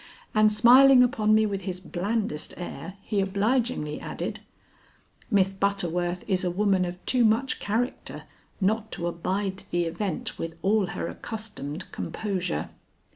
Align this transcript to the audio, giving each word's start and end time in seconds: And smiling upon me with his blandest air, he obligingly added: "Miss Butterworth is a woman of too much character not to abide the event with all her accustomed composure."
And 0.33 0.51
smiling 0.51 1.03
upon 1.03 1.35
me 1.35 1.45
with 1.45 1.61
his 1.61 1.79
blandest 1.79 2.55
air, 2.57 2.95
he 3.03 3.21
obligingly 3.21 3.99
added: 3.99 4.39
"Miss 5.29 5.53
Butterworth 5.53 6.23
is 6.27 6.43
a 6.43 6.49
woman 6.49 6.85
of 6.85 7.05
too 7.05 7.23
much 7.23 7.59
character 7.59 8.23
not 8.59 8.91
to 8.93 9.05
abide 9.05 9.61
the 9.69 9.83
event 9.85 10.39
with 10.39 10.55
all 10.63 10.87
her 10.87 11.07
accustomed 11.07 11.91
composure." 11.91 12.71